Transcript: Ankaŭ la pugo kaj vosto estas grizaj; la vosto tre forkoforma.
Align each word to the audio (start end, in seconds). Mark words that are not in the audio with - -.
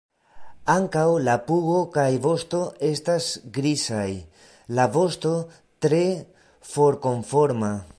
Ankaŭ 0.75 1.03
la 1.25 1.35
pugo 1.49 1.75
kaj 1.97 2.07
vosto 2.25 2.63
estas 2.89 3.29
grizaj; 3.59 4.09
la 4.79 4.89
vosto 4.97 5.37
tre 5.87 6.05
forkoforma. 6.75 7.75